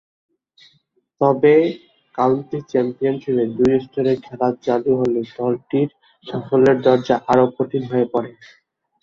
[1.21, 1.53] তবে,
[2.15, 5.89] কাউন্টি চ্যাম্পিয়নশীপে দুই স্তরের খেলা চালু হলে দলটির
[6.25, 8.31] সাফল্যের দরজা আরও কঠিন হয়ে পড়ে।